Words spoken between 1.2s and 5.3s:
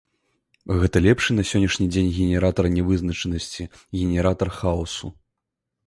на сённяшні дзень генератар нявызначанасці, генератар хаосу.